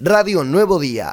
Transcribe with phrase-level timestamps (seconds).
[0.00, 1.10] Radio Nuevo Día.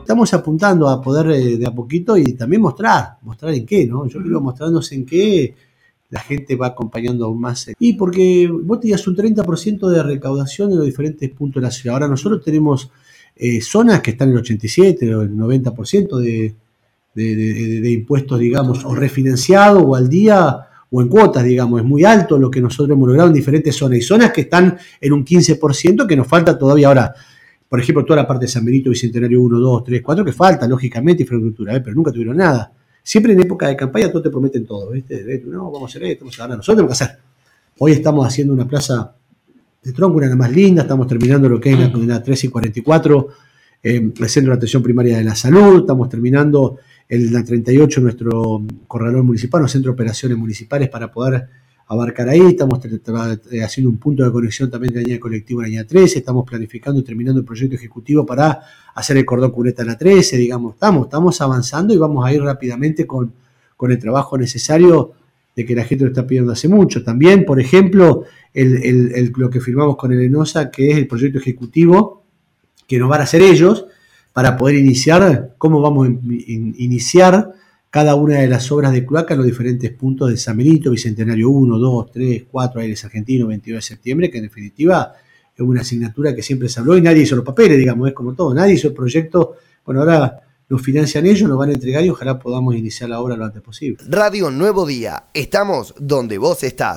[0.00, 4.06] Estamos apuntando a poder eh, de a poquito y también mostrar, mostrar en qué, ¿no?
[4.06, 5.54] Yo creo mostrarnos en qué
[6.10, 7.70] la gente va acompañando aún más.
[7.78, 11.94] Y porque vos tenías un 30% de recaudación en los diferentes puntos de la ciudad.
[11.94, 12.90] Ahora nosotros tenemos
[13.36, 16.54] eh, zonas que están en el 87 o el 90% de,
[17.14, 21.80] de, de, de, impuestos, digamos, o refinanciado o al día o en cuotas, digamos.
[21.80, 23.98] Es muy alto lo que nosotros hemos logrado en diferentes zonas.
[23.98, 27.14] Y zonas que están en un 15% que nos falta todavía ahora.
[27.68, 30.66] Por ejemplo, toda la parte de San Benito, Bicentenario 1, 2, 3, 4, que falta,
[30.66, 31.80] lógicamente, infraestructura, ¿eh?
[31.80, 32.72] pero nunca tuvieron nada.
[33.02, 35.42] Siempre en época de campaña todos te prometen todo, ¿viste?
[35.46, 36.56] No, vamos a hacer esto, vamos a ganar.
[36.58, 37.18] Nosotros tenemos que hacer.
[37.78, 39.14] Hoy estamos haciendo una plaza
[39.82, 42.46] de tronco, una de las más linda, estamos terminando lo que es la, la 13
[42.46, 43.28] y 44,
[43.82, 46.78] eh, el Centro de Atención Primaria de la Salud, estamos terminando
[47.08, 51.48] el la 38 nuestro corralón municipal, los centro de operaciones municipales para poder
[51.86, 52.80] abarcar ahí, estamos
[53.64, 56.46] haciendo un punto de conexión también de la línea colectiva en la línea 13, estamos
[56.46, 58.60] planificando y terminando el proyecto ejecutivo para
[58.94, 62.42] hacer el cordón cuneta en la 13, digamos, estamos, estamos avanzando y vamos a ir
[62.42, 63.32] rápidamente con,
[63.74, 65.12] con el trabajo necesario
[65.56, 67.02] de que la gente lo está pidiendo hace mucho.
[67.02, 71.08] También, por ejemplo, el, el, el, lo que firmamos con el ENOSA, que es el
[71.08, 72.22] proyecto ejecutivo
[72.86, 73.86] que nos van a hacer ellos,
[74.38, 77.54] para poder iniciar, cómo vamos a in, iniciar
[77.90, 81.50] cada una de las obras de cloaca en los diferentes puntos de San Benito, Bicentenario
[81.50, 85.12] 1, 2, 3, 4, Aires Argentinos, 22 de septiembre, que en definitiva
[85.56, 88.32] es una asignatura que siempre se habló y nadie hizo los papeles, digamos, es como
[88.32, 92.10] todo, nadie hizo el proyecto, bueno, ahora nos financian ellos, nos van a entregar y
[92.10, 93.98] ojalá podamos iniciar la obra lo antes posible.
[94.06, 96.96] Radio Nuevo Día, estamos donde vos estás.